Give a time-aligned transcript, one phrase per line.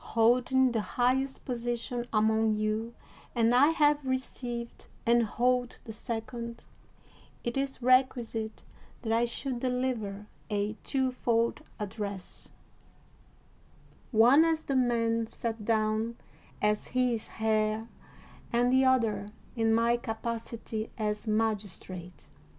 [0.01, 2.95] 200 MARK ANTONY holding the highest position among you
[3.35, 6.63] and 1 have received and hold the second,
[7.43, 8.63] it is requisite
[9.03, 12.49] that I should deliver a twofold address:
[14.09, 16.15] one as the man set down
[16.63, 17.87] as his heir
[18.51, 22.31] and the other in my capacity as magistrate.